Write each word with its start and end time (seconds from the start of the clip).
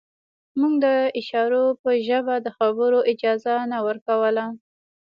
موږ 0.59 0.73
د 0.85 0.87
اشارو 1.19 1.63
په 1.81 1.89
ژبه 2.07 2.35
د 2.41 2.47
خبرو 2.57 2.99
اجازه 3.11 3.53
نه 3.71 3.79
ورکوله 3.87 4.45